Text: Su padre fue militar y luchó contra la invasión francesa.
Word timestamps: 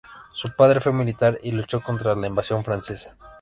Su 0.31 0.55
padre 0.55 0.79
fue 0.79 0.93
militar 0.93 1.37
y 1.43 1.51
luchó 1.51 1.83
contra 1.83 2.15
la 2.15 2.25
invasión 2.25 2.63
francesa. 2.63 3.15